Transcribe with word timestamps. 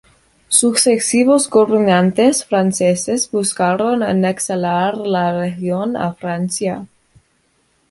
Sucesivos 0.47 1.47
gobernantes 1.47 2.43
franceses 2.43 3.29
buscaron 3.29 4.01
anexar 4.01 4.57
la 4.97 5.31
región 5.41 5.95
a 5.95 6.15
Francia. 6.15 6.87